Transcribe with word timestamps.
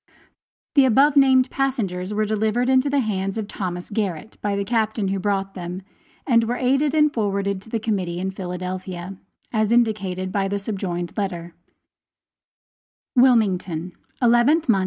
The 0.73 0.85
above 0.85 1.15
named 1.15 1.51
passengers 1.51 2.11
were 2.11 2.25
delivered 2.25 2.69
into 2.69 2.89
the 2.89 3.01
hands 3.01 3.37
of 3.37 3.47
Thomas 3.47 3.91
Garrett 3.91 4.35
by 4.41 4.55
the 4.55 4.65
Captain 4.65 5.09
who 5.09 5.19
brought 5.19 5.53
them, 5.53 5.83
and 6.25 6.45
were 6.45 6.55
aided 6.55 6.95
and 6.95 7.13
forwarded 7.13 7.61
to 7.61 7.69
the 7.69 7.77
Committee 7.77 8.17
in 8.17 8.31
Philadelphia, 8.31 9.17
as 9.53 9.71
indicated 9.71 10.31
by 10.31 10.47
the 10.47 10.57
subjoined 10.57 11.13
letter: 11.15 11.53
WILMINGTON, 13.15 13.91
11th 14.23 14.67
mo. 14.67 14.79